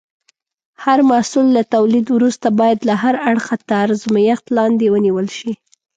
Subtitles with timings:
[0.83, 5.51] هر محصول له تولید وروسته باید له هر اړخه تر ازمېښت لاندې ونیول شي.